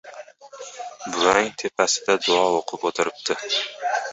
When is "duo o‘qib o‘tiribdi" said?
2.25-3.39